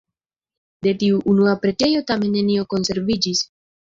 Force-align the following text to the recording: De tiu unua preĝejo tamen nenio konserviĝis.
De 0.87 0.93
tiu 1.03 1.19
unua 1.33 1.53
preĝejo 1.65 2.01
tamen 2.11 2.33
nenio 2.39 2.65
konserviĝis. 2.75 3.45